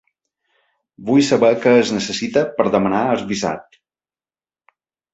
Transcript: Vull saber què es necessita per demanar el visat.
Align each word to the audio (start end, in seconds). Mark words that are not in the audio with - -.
Vull 1.09 1.21
saber 1.27 1.51
què 1.67 1.75
es 1.83 1.93
necessita 1.97 2.45
per 2.57 2.69
demanar 2.79 3.05
el 3.13 3.25
visat. 3.37 3.81